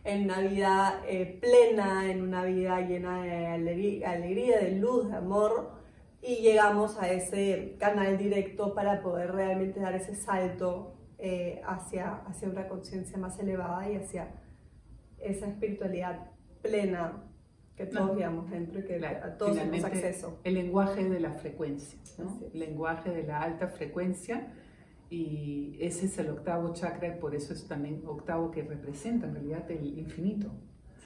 en 0.04 0.24
una 0.24 0.40
vida 0.40 1.02
eh, 1.06 1.38
plena, 1.40 2.10
en 2.10 2.22
una 2.22 2.44
vida 2.44 2.80
llena 2.80 3.22
de 3.22 3.46
alegría, 4.06 4.58
de 4.58 4.72
luz, 4.76 5.10
de 5.10 5.16
amor 5.16 5.72
y 6.22 6.36
llegamos 6.36 6.98
a 6.98 7.10
ese 7.10 7.76
canal 7.78 8.16
directo 8.16 8.74
para 8.74 9.02
poder 9.02 9.32
realmente 9.32 9.78
dar 9.78 9.94
ese 9.94 10.14
salto 10.14 10.94
eh, 11.18 11.60
hacia, 11.66 12.22
hacia 12.26 12.48
una 12.48 12.66
conciencia 12.66 13.18
más 13.18 13.38
elevada 13.38 13.90
y 13.90 13.96
hacia 13.96 14.28
esa 15.20 15.48
espiritualidad 15.48 16.30
plena 16.62 17.28
que 17.76 17.86
todos 17.86 18.16
veamos 18.16 18.50
dentro 18.50 18.80
y 18.80 18.84
que 18.84 19.04
a 19.06 19.36
todos 19.36 19.56
tenemos 19.56 19.84
acceso. 19.84 20.38
El 20.44 20.54
lenguaje 20.54 21.08
de 21.08 21.20
la 21.20 21.32
frecuencia, 21.32 21.98
¿no? 22.18 22.38
el 22.52 22.60
lenguaje 22.60 23.10
de 23.10 23.22
la 23.24 23.40
alta 23.40 23.68
frecuencia 23.68 24.52
y 25.08 25.76
ese 25.80 26.06
es 26.06 26.18
el 26.18 26.30
octavo 26.30 26.72
chakra 26.72 27.16
y 27.16 27.20
por 27.20 27.34
eso 27.34 27.52
es 27.52 27.66
también 27.66 28.02
octavo 28.06 28.50
que 28.50 28.62
representa 28.62 29.26
en 29.26 29.34
realidad 29.34 29.70
el 29.70 29.98
infinito. 29.98 30.50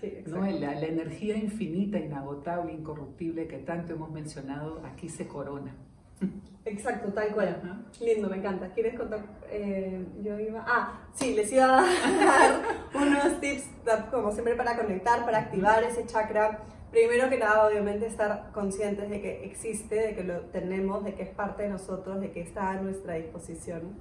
Sí, 0.01 0.13
¿no? 0.27 0.43
la, 0.43 0.75
la, 0.75 0.87
energía 0.87 1.37
infinita, 1.37 1.99
inagotable, 1.99 2.73
incorruptible 2.73 3.49
que 3.49 3.59
tanto 3.59 3.95
hemos 3.95 4.11
mencionado, 4.11 4.85
aquí 4.85 5.09
se 5.09 5.27
corona. 5.27 5.75
Exacto, 6.65 7.13
tal 7.13 7.33
cual. 7.33 7.85
Lindo, 8.01 8.29
me 8.29 8.39
encanta. 8.39 8.69
¿Quieres 8.71 8.99
contar? 8.99 9.21
Eh, 9.49 10.05
yo 10.23 10.39
iba. 10.39 10.65
Ah, 10.67 11.01
sí, 11.15 11.35
les 11.35 11.51
iba 11.53 11.79
a 11.79 11.83
dar 11.83 12.63
unos 12.95 13.41
tips, 13.41 13.65
como 14.11 14.33
siempre, 14.33 14.57
para 14.57 14.77
conectar, 14.77 15.25
para 15.25 15.39
activar 15.39 15.85
ese 15.85 16.07
chakra. 16.07 16.65
Primero 16.91 17.29
que 17.29 17.39
nada, 17.39 17.67
obviamente, 17.67 18.07
estar 18.07 18.51
conscientes 18.53 19.09
de 19.11 19.21
que 19.21 19.45
existe, 19.45 19.95
de 19.95 20.15
que 20.15 20.25
lo 20.25 20.41
tenemos, 20.47 21.05
de 21.05 21.15
que 21.15 21.23
es 21.23 21.31
parte 21.31 21.65
de 21.65 21.69
nosotros, 21.69 22.21
de 22.21 22.33
que 22.33 22.41
está 22.41 22.71
a 22.71 22.81
nuestra 22.81 23.15
disposición. 23.15 23.97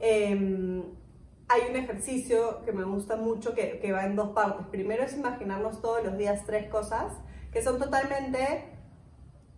Em, 0.00 0.82
hay 1.48 1.70
un 1.70 1.76
ejercicio 1.76 2.62
que 2.64 2.72
me 2.72 2.84
gusta 2.84 3.16
mucho 3.16 3.54
que, 3.54 3.78
que 3.78 3.92
va 3.92 4.04
en 4.04 4.16
dos 4.16 4.30
partes. 4.30 4.66
Primero 4.66 5.04
es 5.04 5.16
imaginarnos 5.16 5.80
todos 5.80 6.04
los 6.04 6.16
días 6.16 6.42
tres 6.46 6.68
cosas 6.68 7.12
que 7.52 7.62
son 7.62 7.78
totalmente 7.78 8.73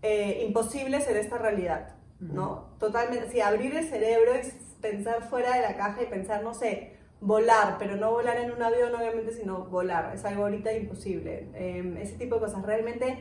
eh, 0.08 0.44
imposibles 0.46 1.08
en 1.08 1.16
esta 1.16 1.36
realidad, 1.36 1.96
¿no? 2.20 2.68
Totalmente, 2.78 3.28
si 3.28 3.40
abrir 3.40 3.74
el 3.76 3.88
cerebro 3.88 4.34
es 4.34 4.54
pensar 4.80 5.28
fuera 5.28 5.56
de 5.56 5.62
la 5.62 5.76
caja 5.76 6.02
y 6.02 6.06
pensar, 6.06 6.44
no 6.44 6.54
sé, 6.54 6.92
volar, 7.20 7.76
pero 7.76 7.96
no 7.96 8.12
volar 8.12 8.36
en 8.38 8.52
un 8.52 8.62
avión 8.62 8.94
obviamente, 8.94 9.32
sino 9.32 9.64
volar, 9.66 10.14
es 10.14 10.24
algo 10.24 10.44
ahorita 10.44 10.72
imposible. 10.72 11.48
Em, 11.54 11.96
ese 11.96 12.16
tipo 12.16 12.36
de 12.36 12.42
cosas 12.42 12.62
realmente 12.62 13.18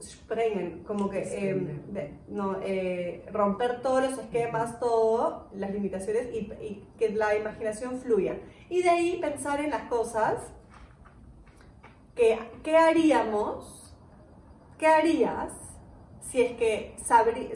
sprengen, 0.00 0.84
como 0.84 1.10
que 1.10 1.22
em, 1.50 1.82
no, 2.28 2.60
eh, 2.62 3.24
romper 3.32 3.82
todos 3.82 4.10
los 4.10 4.18
esquemas, 4.20 4.78
todo, 4.78 5.48
las 5.52 5.72
limitaciones 5.72 6.28
y, 6.32 6.52
y, 6.62 6.88
que 6.96 7.08
la 7.08 7.36
imaginación 7.36 7.98
fluya. 7.98 8.38
Y 8.68 8.82
de 8.82 8.90
ahí 8.90 9.18
pensar 9.20 9.60
en 9.60 9.70
las 9.70 9.88
cosas 9.88 10.52
que, 12.14 12.38
¿qué 12.62 12.76
haríamos? 12.76 13.85
¿Qué 14.78 14.86
harías 14.86 15.52
si 16.20 16.42
es, 16.42 16.56
que 16.56 16.96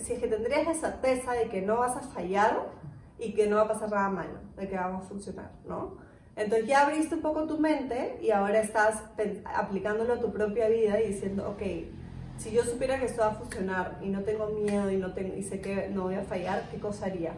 si 0.00 0.12
es 0.12 0.18
que 0.20 0.28
tendrías 0.28 0.66
la 0.66 0.74
certeza 0.74 1.32
de 1.32 1.48
que 1.48 1.60
no 1.60 1.78
vas 1.78 1.96
a 1.96 2.00
fallar 2.00 2.70
y 3.18 3.34
que 3.34 3.46
no 3.46 3.56
va 3.56 3.62
a 3.62 3.68
pasar 3.68 3.90
nada 3.90 4.08
malo, 4.08 4.38
de 4.56 4.68
que 4.68 4.76
vamos 4.76 5.04
a 5.04 5.08
funcionar, 5.08 5.50
¿no? 5.66 5.98
Entonces 6.36 6.66
ya 6.66 6.86
abriste 6.86 7.16
un 7.16 7.20
poco 7.20 7.46
tu 7.46 7.58
mente 7.58 8.18
y 8.22 8.30
ahora 8.30 8.60
estás 8.60 9.02
aplicándolo 9.44 10.14
a 10.14 10.20
tu 10.20 10.32
propia 10.32 10.68
vida 10.68 11.00
y 11.00 11.08
diciendo, 11.08 11.50
ok, 11.50 11.62
si 12.38 12.52
yo 12.52 12.62
supiera 12.62 12.98
que 12.98 13.04
esto 13.06 13.20
va 13.20 13.28
a 13.28 13.34
funcionar 13.34 13.98
y 14.00 14.08
no 14.08 14.22
tengo 14.22 14.46
miedo 14.46 14.90
y, 14.90 14.96
no 14.96 15.12
tengo, 15.12 15.36
y 15.36 15.42
sé 15.42 15.60
que 15.60 15.90
no 15.90 16.04
voy 16.04 16.14
a 16.14 16.22
fallar, 16.22 16.70
¿qué 16.70 16.78
cosa 16.78 17.06
haría? 17.06 17.34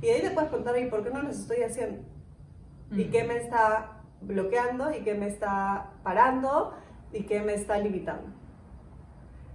Y 0.00 0.06
ahí 0.06 0.22
te 0.22 0.30
puedes 0.30 0.48
contar, 0.48 0.78
¿y 0.78 0.86
por 0.86 1.04
qué 1.04 1.10
no 1.10 1.22
lo 1.22 1.28
estoy 1.28 1.62
haciendo? 1.62 2.02
¿Y 2.92 3.04
qué 3.06 3.24
me 3.24 3.36
está 3.36 4.00
bloqueando? 4.22 4.90
¿Y 4.92 5.00
qué 5.00 5.14
me 5.14 5.26
está 5.26 5.90
parando? 6.02 6.72
¿Y 7.12 7.24
qué 7.24 7.42
me 7.42 7.52
está 7.54 7.78
limitando? 7.78 8.37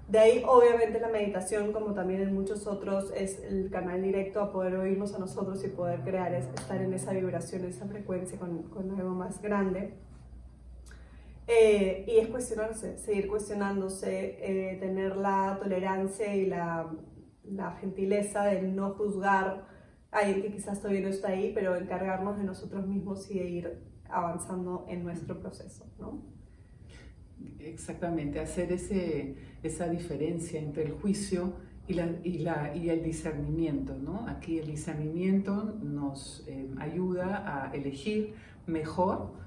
De 0.07 0.19
ahí, 0.19 0.43
obviamente, 0.45 0.99
la 0.99 1.07
meditación, 1.07 1.71
como 1.71 1.93
también 1.93 2.21
en 2.21 2.33
muchos 2.33 2.67
otros, 2.67 3.11
es 3.15 3.39
el 3.43 3.69
canal 3.71 4.01
directo 4.01 4.41
a 4.41 4.51
poder 4.51 4.75
oírnos 4.75 5.15
a 5.15 5.19
nosotros 5.19 5.63
y 5.63 5.69
poder 5.69 6.01
crear, 6.01 6.33
es 6.33 6.45
estar 6.47 6.81
en 6.81 6.93
esa 6.93 7.13
vibración, 7.13 7.63
esa 7.65 7.87
frecuencia 7.87 8.37
con, 8.37 8.63
con 8.63 8.91
algo 8.91 9.11
más 9.11 9.41
grande. 9.41 9.93
Eh, 11.47 12.05
y 12.07 12.17
es 12.19 12.27
cuestionarse, 12.29 12.97
seguir 12.97 13.27
cuestionándose, 13.27 14.37
eh, 14.39 14.77
tener 14.77 15.17
la 15.17 15.57
tolerancia 15.61 16.33
y 16.35 16.45
la, 16.45 16.89
la, 17.43 17.71
gentileza 17.77 18.45
de 18.45 18.61
no 18.61 18.91
juzgar 18.91 19.67
a 20.11 20.19
alguien 20.19 20.41
que 20.41 20.51
quizás 20.51 20.79
todavía 20.79 21.01
no 21.01 21.09
está 21.09 21.29
ahí, 21.29 21.51
pero 21.53 21.75
encargarnos 21.75 22.37
de 22.37 22.45
nosotros 22.45 22.87
mismos 22.87 23.29
y 23.29 23.39
de 23.39 23.49
ir 23.49 23.93
avanzando 24.09 24.85
en 24.87 25.03
nuestro 25.03 25.39
proceso, 25.39 25.85
¿no? 25.99 26.32
Exactamente, 27.59 28.39
hacer 28.39 28.71
ese, 28.71 29.35
esa 29.63 29.87
diferencia 29.89 30.59
entre 30.59 30.83
el 30.83 30.91
juicio 30.91 31.53
y, 31.87 31.93
la, 31.93 32.09
y, 32.23 32.39
la, 32.39 32.75
y 32.75 32.89
el 32.89 33.03
discernimiento. 33.03 33.95
¿no? 33.97 34.27
Aquí 34.27 34.59
el 34.59 34.67
discernimiento 34.67 35.75
nos 35.81 36.43
eh, 36.47 36.69
ayuda 36.79 37.43
a 37.45 37.73
elegir 37.73 38.33
mejor 38.67 39.43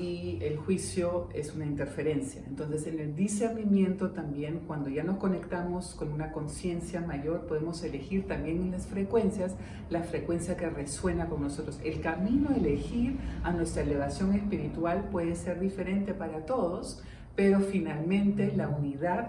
y 0.00 0.38
el 0.40 0.56
juicio 0.56 1.28
es 1.34 1.54
una 1.54 1.66
interferencia. 1.66 2.42
Entonces, 2.46 2.86
en 2.86 3.00
el 3.00 3.14
discernimiento 3.14 4.10
también, 4.10 4.60
cuando 4.66 4.88
ya 4.88 5.02
nos 5.02 5.18
conectamos 5.18 5.94
con 5.94 6.12
una 6.12 6.32
conciencia 6.32 7.02
mayor, 7.02 7.46
podemos 7.46 7.82
elegir 7.82 8.26
también 8.26 8.62
en 8.62 8.70
las 8.70 8.86
frecuencias 8.86 9.56
la 9.90 10.02
frecuencia 10.02 10.56
que 10.56 10.70
resuena 10.70 11.28
con 11.28 11.42
nosotros. 11.42 11.80
El 11.84 12.00
camino 12.00 12.48
a 12.50 12.56
elegir 12.56 13.18
a 13.42 13.52
nuestra 13.52 13.82
elevación 13.82 14.32
espiritual 14.34 15.08
puede 15.10 15.34
ser 15.34 15.60
diferente 15.60 16.14
para 16.14 16.46
todos, 16.46 17.02
pero 17.40 17.60
finalmente 17.60 18.52
la 18.54 18.68
unidad 18.68 19.28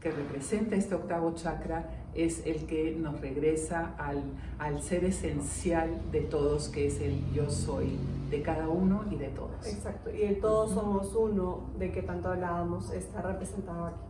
que 0.00 0.10
representa 0.10 0.74
este 0.74 0.94
octavo 0.94 1.34
chakra 1.34 1.84
es 2.14 2.46
el 2.46 2.64
que 2.64 2.96
nos 2.98 3.20
regresa 3.20 3.94
al, 3.98 4.22
al, 4.58 4.80
ser 4.80 5.04
esencial 5.04 5.90
de 6.10 6.22
todos, 6.22 6.70
que 6.70 6.86
es 6.86 6.98
el 7.02 7.30
yo 7.34 7.50
soy 7.50 7.98
de 8.30 8.40
cada 8.40 8.70
uno 8.70 9.04
y 9.10 9.16
de 9.16 9.28
todos. 9.28 9.66
Exacto, 9.66 10.10
y 10.10 10.22
el 10.22 10.40
todos 10.40 10.70
somos 10.70 11.14
uno 11.14 11.68
de 11.78 11.92
que 11.92 12.00
tanto 12.00 12.30
hablábamos 12.30 12.90
está 12.90 13.20
representado 13.20 13.84
aquí. 13.84 14.00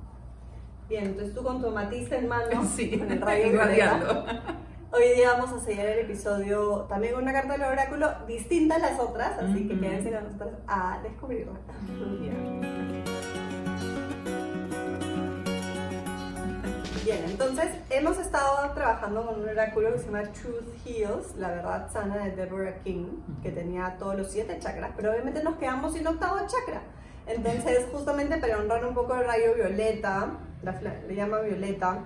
Bien, 0.88 1.06
entonces 1.06 1.34
tú 1.34 1.42
con 1.42 1.61
tu 1.61 1.68
matista 1.72 2.18
en 2.18 2.28
mano, 2.28 2.64
sí, 2.76 2.96
con 2.96 3.11
el 3.11 3.20
rayo 3.20 3.58
Hoy 4.92 5.16
día 5.16 5.32
vamos 5.32 5.52
a 5.52 5.58
sellar 5.58 5.87
el 5.87 5.99
episodio 6.04 6.87
también 6.88 7.14
con 7.14 7.25
una 7.25 7.32
carta 7.32 7.54
del 7.54 7.62
oráculo 7.62 8.06
distinta 8.28 8.76
a 8.76 8.78
las 8.78 9.00
otras, 9.00 9.37
así 9.37 9.66
que 9.66 9.80
quédense 9.80 10.12
con 10.12 10.22
nosotros 10.22 10.52
a 10.68 11.00
descubrirla. 11.02 11.54
Bien, 17.12 17.28
entonces 17.28 17.69
hemos 17.90 18.19
estado 18.19 18.73
trabajando 18.73 19.26
con 19.26 19.40
un 19.40 19.49
oráculo 19.49 19.92
que 19.92 19.99
se 19.99 20.07
llama 20.07 20.23
Truth 20.33 20.87
Heals, 20.87 21.37
la 21.37 21.50
verdad 21.50 21.92
sana 21.92 22.25
de 22.25 22.31
Deborah 22.31 22.78
King, 22.83 23.04
que 23.42 23.50
tenía 23.50 23.97
todos 23.99 24.16
los 24.16 24.31
siete 24.31 24.59
chakras, 24.59 24.92
pero 24.97 25.11
obviamente 25.11 25.45
nos 25.45 25.57
quedamos 25.57 25.92
sin 25.92 26.07
octavo 26.07 26.38
chakra. 26.47 26.81
Entonces, 27.26 27.87
justamente 27.92 28.38
para 28.38 28.59
honrar 28.59 28.87
un 28.87 28.95
poco 28.95 29.14
el 29.14 29.26
rayo 29.26 29.54
violeta, 29.54 30.38
le 31.07 31.14
llama 31.14 31.40
violeta, 31.40 32.02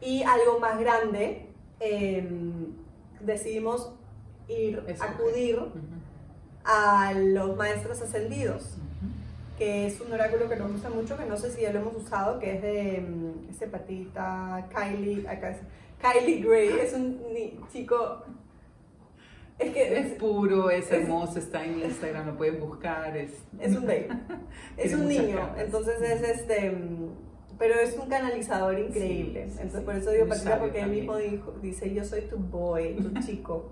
y 0.00 0.24
algo 0.24 0.58
más 0.58 0.80
grande, 0.80 1.52
em, 1.78 2.74
decidimos 3.20 3.92
ir, 4.48 4.84
acudir 4.98 5.60
a 6.64 7.12
los 7.14 7.56
maestros 7.56 8.02
ascendidos 8.02 8.76
que 9.58 9.86
es 9.86 10.00
un 10.00 10.12
oráculo 10.12 10.48
que 10.48 10.56
nos 10.56 10.72
gusta 10.72 10.90
mucho, 10.90 11.16
que 11.16 11.26
no 11.26 11.36
sé 11.36 11.50
si 11.52 11.62
ya 11.62 11.72
lo 11.72 11.80
hemos 11.80 11.96
usado, 11.96 12.38
que 12.38 12.56
es 12.56 12.62
de 12.62 13.04
um, 13.06 13.48
este 13.48 13.68
patita, 13.68 14.68
Kylie, 14.74 15.28
acá 15.28 15.50
es, 15.50 15.58
Kylie 16.00 16.42
Gray, 16.42 16.68
es 16.80 16.92
un 16.92 17.18
chico 17.72 18.24
Es 19.58 19.72
que 19.72 19.98
es 19.98 20.12
puro, 20.14 20.70
es 20.70 20.90
hermoso, 20.90 21.38
está 21.38 21.64
en 21.64 21.80
Instagram, 21.80 22.26
lo 22.26 22.36
pueden 22.36 22.60
buscar. 22.60 23.16
Es, 23.16 23.32
es 23.60 23.76
un 23.76 23.86
baby. 23.86 24.08
es 24.76 24.92
un 24.92 25.08
niño. 25.08 25.54
Entonces 25.56 26.00
es 26.02 26.22
este. 26.22 26.76
Pero 27.56 27.74
es 27.74 27.96
un 27.96 28.08
canalizador 28.08 28.76
increíble. 28.78 29.44
Entonces 29.44 29.80
por 29.82 29.94
eso 29.94 30.10
digo 30.10 30.26
Patricia, 30.26 30.58
porque 30.58 30.80
él 30.80 30.90
mismo 30.90 31.16
dijo, 31.16 31.52
dice: 31.62 31.94
Yo 31.94 32.04
soy 32.04 32.22
tu 32.22 32.36
boy, 32.36 32.96
tu 32.96 33.20
chico. 33.20 33.70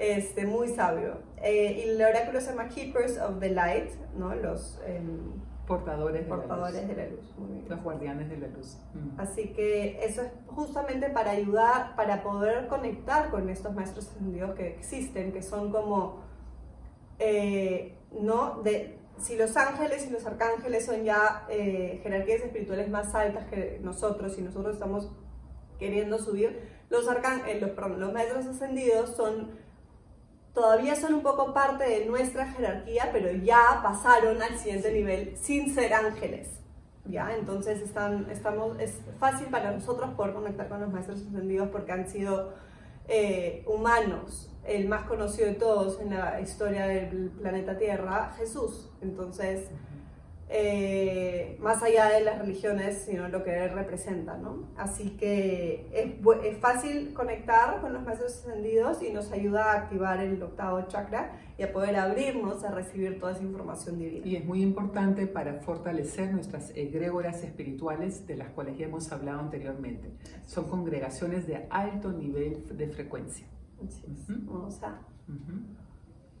Este, 0.00 0.46
muy 0.46 0.68
sabio. 0.68 1.18
Eh, 1.42 1.84
y 1.84 1.90
el 1.90 2.00
oráculo 2.00 2.40
se 2.40 2.48
llama 2.48 2.68
Keepers 2.68 3.18
of 3.18 3.38
the 3.38 3.50
Light, 3.50 3.90
¿no? 4.16 4.34
Los. 4.34 4.80
Em, 4.86 5.32
portadores, 5.66 6.26
portadores 6.26 6.88
de 6.88 6.96
la 6.96 7.06
luz. 7.06 7.34
Los 7.68 7.82
guardianes 7.82 8.30
de 8.30 8.38
la 8.38 8.48
luz. 8.48 8.78
Mm. 8.94 9.20
Así 9.20 9.52
que 9.52 10.02
eso 10.02 10.22
es 10.22 10.32
justamente 10.46 11.10
para 11.10 11.32
ayudar, 11.32 11.94
para 11.96 12.22
poder 12.22 12.66
conectar 12.66 13.30
con 13.30 13.50
estos 13.50 13.74
maestros 13.74 14.08
ascendidos 14.08 14.54
que 14.54 14.68
existen, 14.68 15.32
que 15.32 15.42
son 15.42 15.70
como, 15.70 16.22
eh, 17.18 17.98
¿no? 18.18 18.62
De, 18.62 18.98
si 19.18 19.36
los 19.36 19.54
ángeles 19.56 20.06
y 20.08 20.10
los 20.10 20.26
arcángeles 20.26 20.86
son 20.86 21.04
ya 21.04 21.46
eh, 21.50 22.00
jerarquías 22.02 22.40
espirituales 22.40 22.88
más 22.88 23.14
altas 23.14 23.44
que 23.50 23.78
nosotros 23.82 24.36
y 24.38 24.42
nosotros 24.42 24.74
estamos 24.74 25.12
queriendo 25.78 26.18
subir, 26.18 26.80
los, 26.88 27.06
arcángeles, 27.06 27.60
los, 27.60 27.70
perdón, 27.72 28.00
los 28.00 28.12
maestros 28.12 28.46
ascendidos 28.46 29.10
son 29.10 29.69
todavía 30.54 30.96
son 30.96 31.14
un 31.14 31.22
poco 31.22 31.52
parte 31.52 31.84
de 31.84 32.06
nuestra 32.06 32.46
jerarquía, 32.52 33.10
pero 33.12 33.32
ya 33.32 33.80
pasaron 33.82 34.42
al 34.42 34.58
siguiente 34.58 34.92
nivel 34.92 35.36
sin 35.36 35.74
ser 35.74 35.94
ángeles. 35.94 36.60
¿ya? 37.06 37.34
Entonces 37.36 37.80
están, 37.82 38.30
estamos, 38.30 38.78
es 38.78 39.00
fácil 39.18 39.48
para 39.48 39.70
nosotros 39.72 40.10
poder 40.14 40.34
conectar 40.34 40.68
con 40.68 40.80
los 40.80 40.90
maestros 40.90 41.20
ascendidos 41.20 41.68
porque 41.68 41.92
han 41.92 42.08
sido 42.08 42.52
eh, 43.08 43.64
humanos, 43.66 44.52
el 44.64 44.88
más 44.88 45.04
conocido 45.04 45.48
de 45.48 45.54
todos 45.54 46.00
en 46.00 46.10
la 46.10 46.40
historia 46.40 46.86
del 46.86 47.30
planeta 47.30 47.76
Tierra, 47.78 48.34
Jesús. 48.38 48.90
Entonces 49.00 49.68
eh, 50.52 51.56
más 51.60 51.80
allá 51.80 52.08
de 52.08 52.22
las 52.22 52.40
religiones, 52.40 53.04
sino 53.06 53.28
lo 53.28 53.44
que 53.44 53.68
representa, 53.68 54.36
¿no? 54.36 54.68
Así 54.76 55.10
que 55.10 55.88
es, 55.92 56.26
es, 56.44 56.58
fácil 56.58 57.14
conectar 57.14 57.80
con 57.80 57.92
los 57.92 58.02
maestros 58.02 58.32
ascendidos 58.38 59.00
y 59.00 59.12
nos 59.12 59.30
ayuda 59.30 59.70
a 59.70 59.76
activar 59.76 60.18
el 60.18 60.42
octavo 60.42 60.82
chakra 60.88 61.38
y 61.56 61.62
a 61.62 61.72
poder 61.72 61.94
abrirnos 61.94 62.64
a 62.64 62.72
recibir 62.72 63.20
toda 63.20 63.30
esa 63.30 63.44
información 63.44 64.00
divina. 64.00 64.26
Y 64.26 64.34
es 64.34 64.44
muy 64.44 64.60
importante 64.60 65.28
para 65.28 65.54
fortalecer 65.60 66.32
nuestras 66.32 66.70
egrégoras 66.74 67.44
espirituales 67.44 68.26
de 68.26 68.34
las 68.34 68.48
cuales 68.48 68.76
ya 68.76 68.86
hemos 68.86 69.12
hablado 69.12 69.38
anteriormente. 69.38 70.10
Son 70.46 70.68
congregaciones 70.68 71.46
de 71.46 71.68
alto 71.70 72.10
nivel 72.10 72.76
de 72.76 72.88
frecuencia. 72.88 73.46
Vamos 74.46 74.82
a 74.82 75.00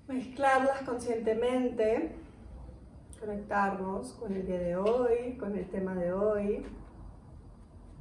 mezclarlas 0.08 0.82
conscientemente 0.82 2.10
conectarnos 3.20 4.14
con 4.14 4.32
el 4.32 4.46
día 4.46 4.58
de 4.58 4.76
hoy, 4.76 5.36
con 5.38 5.54
el 5.54 5.68
tema 5.68 5.94
de 5.94 6.12
hoy, 6.12 6.64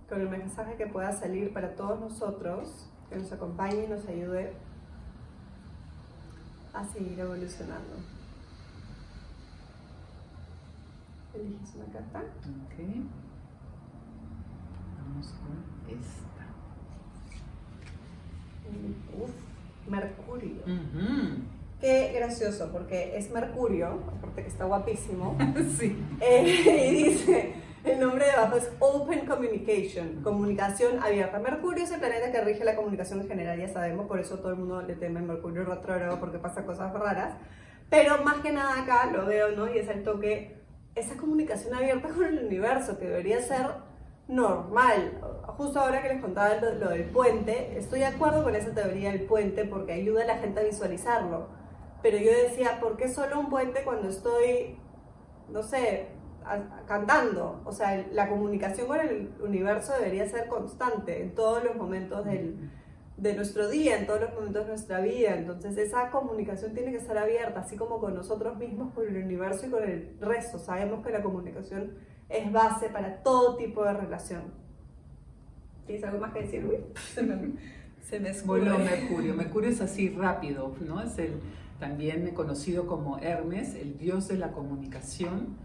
con 0.08 0.22
el 0.22 0.30
mensaje 0.30 0.76
que 0.78 0.88
pueda 0.88 1.12
salir 1.12 1.52
para 1.54 1.76
todos 1.76 2.00
nosotros, 2.00 2.90
que 3.10 3.18
nos 3.18 3.32
acompañe 3.32 3.84
y 3.84 3.88
nos 3.88 4.08
ayude 4.08 4.54
a 6.74 6.86
seguir 6.86 7.20
evolucionando. 7.20 7.96
Eliges 11.34 11.76
una 11.76 11.86
carta. 11.92 12.20
Ok. 12.20 13.06
Vamos 14.98 15.28
con 15.28 15.94
esta. 15.94 16.46
Uf, 19.22 19.32
Mercurio. 19.90 20.64
Qué 21.80 22.12
gracioso, 22.14 22.70
porque 22.74 23.18
es 23.18 23.32
Mercurio, 23.32 24.02
aparte 24.18 24.42
que 24.42 24.50
está 24.50 24.66
guapísimo. 24.66 25.38
sí. 25.80 25.98
Eh, 26.20 26.90
y 26.92 27.04
dice, 27.06 27.54
el 27.86 28.02
nombre 28.02 28.26
de 28.26 28.32
abajo 28.32 28.58
es 28.58 28.70
Open 28.80 29.26
Communication, 29.26 30.22
comunicación 30.22 31.02
abierta. 31.02 31.39
Mercurio 31.39 31.86
es 31.86 31.92
el 31.92 32.02
planeta 32.02 32.34
que 32.34 32.42
rige 32.42 32.65
la 32.65 32.76
comunicación 32.76 33.22
en 33.22 33.30
general, 33.30 33.58
ya 33.58 33.70
sabemos, 33.70 34.08
por 34.08 34.20
eso 34.20 34.39
todo 34.39 34.50
el 34.50 34.58
mundo 34.58 34.82
le 34.82 34.96
teme 34.96 35.20
a 35.20 35.24
Mercurio 35.24 35.63
retrógrado 35.63 36.20
porque 36.20 36.38
pasa 36.38 36.65
cosas 36.65 36.92
raras. 36.92 37.36
Pero 37.89 38.22
más 38.26 38.42
que 38.42 38.52
nada 38.52 38.82
acá 38.82 39.06
lo 39.06 39.26
veo, 39.26 39.56
¿no? 39.56 39.74
Y 39.74 39.78
es 39.78 39.88
el 39.88 40.04
toque, 40.04 40.58
esa 40.96 41.15
comunicación 41.15 41.74
abierta 41.74 42.10
con 42.10 42.26
el 42.26 42.46
universo, 42.46 43.00
que 43.00 43.06
debería 43.06 43.42
ser 43.42 43.68
normal. 44.28 45.18
Justo 45.56 45.80
ahora 45.80 46.02
que 46.02 46.10
les 46.10 46.22
contaba 46.22 46.56
lo, 46.56 46.74
lo 46.74 46.89
del 46.89 47.06
puente, 47.06 47.78
estoy 47.78 48.00
de 48.00 48.08
acuerdo 48.08 48.44
con 48.44 48.54
esa 48.54 48.74
teoría 48.74 49.13
del 49.13 49.22
puente 49.22 49.63
porque 49.63 49.94
ayuda 49.94 50.24
a 50.24 50.28
la 50.28 50.38
gente 50.39 50.60
a 50.60 50.63
visualizarlo 50.63 51.59
pero 52.02 52.18
yo 52.18 52.32
decía, 52.32 52.80
¿por 52.80 52.96
qué 52.98 53.10
solo 53.10 53.40
un 53.40 53.50
puente 53.50 53.84
cuando 53.84 54.10
estoy, 54.10 54.78
no 55.50 55.64
sé, 55.64 56.08
cantando? 56.88 57.62
O 57.66 57.72
sea, 57.72 58.06
la 58.12 58.30
comunicación 58.30 58.88
con 58.88 59.00
el 59.00 59.32
universo 59.42 59.94
debería 59.94 60.28
ser 60.28 60.48
constante 60.48 61.22
en 61.22 61.36
todos 61.36 61.64
los 61.64 61.76
momentos 61.76 62.26
del, 62.26 62.70
de 63.18 63.36
nuestro 63.36 63.70
día, 63.70 64.00
en 64.00 64.08
todos 64.08 64.22
los 64.22 64.34
momentos 64.34 64.64
de 64.64 64.70
nuestra 64.70 65.02
vida. 65.02 65.36
Entonces 65.36 65.78
esa 65.78 66.10
comunicación 66.10 66.74
tiene 66.74 66.92
que 66.92 66.98
estar 66.98 67.18
abierta, 67.18 67.60
así 67.60 67.76
como 67.76 68.00
con 68.00 68.16
nosotros 68.16 68.58
mismos, 68.58 68.94
con 68.94 69.08
el 69.08 69.24
universo 69.24 69.68
y 69.68 69.70
con 69.70 69.84
el 69.84 70.16
resto. 70.22 70.58
Sabemos 70.58 71.06
que 71.06 71.12
la 71.12 71.22
comunicación 71.22 71.96
es 72.30 72.52
base 72.52 72.90
para 72.90 73.22
todo 73.24 73.58
tipo 73.58 73.84
de 73.84 73.94
relación. 73.94 74.44
¿Tienes 75.86 76.04
algo 76.06 76.20
más 76.20 76.34
que 76.34 76.42
decir, 76.42 76.64
Luis? 76.64 76.80
Se 77.14 77.24
me, 77.24 77.36
se 78.02 78.20
me 78.20 78.32
Mercurio. 78.32 79.34
Mercurio 79.36 79.70
es 79.70 79.82
así 79.82 80.10
rápido, 80.10 80.74
¿no? 80.88 81.02
Es 81.02 81.18
el 81.20 81.34
también 81.80 82.30
conocido 82.34 82.88
como 82.88 83.18
Hermes, 83.20 83.76
el 83.76 83.98
dios 83.98 84.28
de 84.28 84.38
la 84.38 84.52
comunicación, 84.52 85.58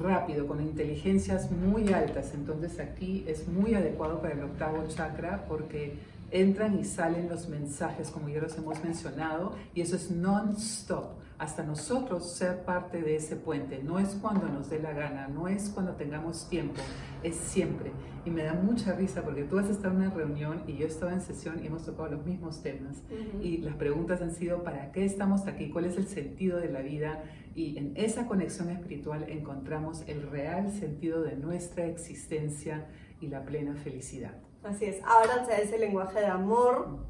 rápido, 0.00 0.46
con 0.46 0.60
inteligencias 0.60 1.50
muy 1.50 1.92
altas. 1.92 2.32
Entonces 2.34 2.78
aquí 2.80 3.24
es 3.26 3.48
muy 3.48 3.74
adecuado 3.74 4.20
para 4.20 4.34
el 4.34 4.42
octavo 4.42 4.84
chakra 4.88 5.44
porque 5.48 5.94
entran 6.30 6.78
y 6.78 6.84
salen 6.84 7.28
los 7.28 7.48
mensajes, 7.48 8.10
como 8.10 8.28
ya 8.28 8.40
los 8.40 8.56
hemos 8.56 8.82
mencionado, 8.82 9.54
y 9.74 9.82
eso 9.82 9.96
es 9.96 10.10
non-stop 10.10 11.21
hasta 11.42 11.64
nosotros 11.64 12.30
ser 12.30 12.64
parte 12.64 13.02
de 13.02 13.16
ese 13.16 13.34
puente. 13.34 13.82
No 13.82 13.98
es 13.98 14.10
cuando 14.10 14.46
nos 14.46 14.70
dé 14.70 14.78
la 14.78 14.92
gana, 14.92 15.26
no 15.26 15.48
es 15.48 15.70
cuando 15.70 15.96
tengamos 15.96 16.48
tiempo, 16.48 16.80
es 17.24 17.34
siempre. 17.34 17.90
Y 18.24 18.30
me 18.30 18.44
da 18.44 18.54
mucha 18.54 18.92
risa 18.92 19.22
porque 19.22 19.42
tú 19.42 19.58
has 19.58 19.68
estado 19.68 19.90
en 19.94 20.02
una 20.02 20.10
reunión 20.10 20.62
y 20.68 20.76
yo 20.76 20.86
estaba 20.86 21.12
en 21.12 21.20
sesión 21.20 21.58
y 21.60 21.66
hemos 21.66 21.84
tocado 21.84 22.10
los 22.10 22.24
mismos 22.24 22.62
temas. 22.62 23.02
Y 23.42 23.58
las 23.58 23.74
preguntas 23.74 24.22
han 24.22 24.32
sido, 24.32 24.62
¿para 24.62 24.92
qué 24.92 25.04
estamos 25.04 25.48
aquí? 25.48 25.68
¿Cuál 25.70 25.86
es 25.86 25.96
el 25.96 26.06
sentido 26.06 26.58
de 26.58 26.70
la 26.70 26.80
vida? 26.80 27.24
Y 27.56 27.76
en 27.76 27.92
esa 27.96 28.28
conexión 28.28 28.70
espiritual 28.70 29.24
encontramos 29.28 30.04
el 30.06 30.30
real 30.30 30.70
sentido 30.70 31.24
de 31.24 31.34
nuestra 31.34 31.86
existencia 31.86 32.86
y 33.20 33.26
la 33.26 33.44
plena 33.44 33.74
felicidad. 33.74 34.36
Así 34.62 34.84
es, 34.84 35.02
ábranse 35.04 35.54
a 35.54 35.58
ese 35.58 35.76
lenguaje 35.76 36.20
de 36.20 36.26
amor 36.26 37.00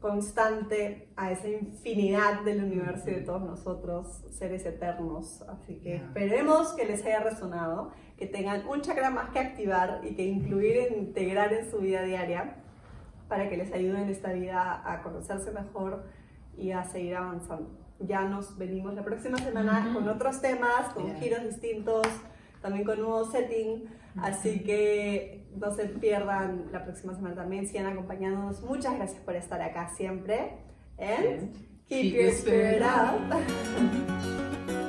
constante 0.00 1.08
a 1.16 1.32
esa 1.32 1.48
infinidad 1.48 2.42
del 2.42 2.62
universo 2.62 3.10
y 3.10 3.14
de 3.14 3.20
todos 3.22 3.42
nosotros, 3.42 4.22
seres 4.30 4.64
eternos. 4.64 5.42
Así 5.42 5.80
que 5.80 5.96
esperemos 5.96 6.72
que 6.74 6.84
les 6.84 7.04
haya 7.04 7.20
resonado, 7.20 7.90
que 8.16 8.26
tengan 8.26 8.66
un 8.68 8.80
chakra 8.80 9.10
más 9.10 9.30
que 9.30 9.40
activar 9.40 10.00
y 10.04 10.14
que 10.14 10.24
incluir 10.24 10.76
e 10.76 10.98
integrar 10.98 11.52
en 11.52 11.68
su 11.70 11.78
vida 11.78 12.02
diaria 12.02 12.56
para 13.28 13.48
que 13.48 13.56
les 13.56 13.72
ayude 13.72 14.00
en 14.00 14.08
esta 14.08 14.32
vida 14.32 14.82
a 14.84 15.02
conocerse 15.02 15.50
mejor 15.50 16.04
y 16.56 16.70
a 16.70 16.84
seguir 16.84 17.16
avanzando. 17.16 17.70
Ya 18.00 18.22
nos 18.22 18.56
venimos 18.56 18.94
la 18.94 19.04
próxima 19.04 19.38
semana 19.38 19.90
con 19.92 20.08
otros 20.08 20.40
temas, 20.40 20.92
con 20.94 21.12
giros 21.16 21.42
distintos, 21.42 22.06
también 22.62 22.84
con 22.84 23.00
nuevo 23.00 23.24
setting. 23.24 23.84
Así 24.22 24.60
que 24.60 25.46
no 25.56 25.72
se 25.72 25.86
pierdan 25.86 26.66
la 26.72 26.84
próxima 26.84 27.14
semana 27.14 27.34
también. 27.34 27.66
Sigan 27.66 27.86
acompañándonos. 27.86 28.62
Muchas 28.62 28.94
gracias 28.96 29.20
por 29.20 29.36
estar 29.36 29.60
acá 29.60 29.90
siempre. 29.96 30.58
And 30.98 31.54
keep, 31.88 32.14
your 32.14 32.32
spirit 32.32 32.82
up. 32.82 33.20